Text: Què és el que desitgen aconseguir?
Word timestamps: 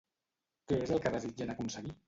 Què 0.71 0.79
és 0.87 0.95
el 0.95 1.03
que 1.05 1.13
desitgen 1.19 1.57
aconseguir? 1.57 1.99